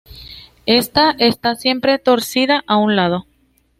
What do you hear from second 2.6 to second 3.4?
a un lado.